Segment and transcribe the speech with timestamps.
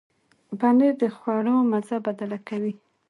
[0.59, 2.73] پنېر د خواړو مزه بدله کوي.